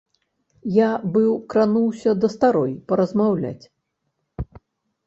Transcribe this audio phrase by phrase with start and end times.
[0.77, 3.65] Я, быў, крануўся да старой паразмаўляць.